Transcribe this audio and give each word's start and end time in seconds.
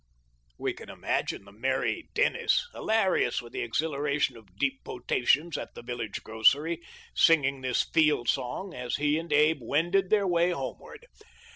We 0.57 0.73
can 0.73 0.89
imagine 0.89 1.45
the 1.45 1.51
merry 1.51 2.09
Dennis, 2.15 2.67
hilarious 2.73 3.39
with 3.39 3.53
the 3.53 3.61
exhilaration 3.61 4.35
of 4.35 4.57
deep 4.57 4.83
potations 4.83 5.59
at 5.59 5.75
the 5.75 5.83
village 5.83 6.23
grocery, 6.23 6.81
singing 7.13 7.61
this" 7.61 7.83
field 7.93 8.27
song" 8.27 8.73
as 8.73 8.95
he 8.95 9.19
and 9.19 9.31
Abe 9.31 9.59
wended 9.61 10.09
their 10.09 10.25
way 10.25 10.49
homeward. 10.49 11.05